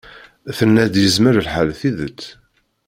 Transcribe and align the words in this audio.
Tenna-d 0.57 0.95
yezmer 1.03 1.35
lḥal 1.47 1.69
tidet. 1.79 2.21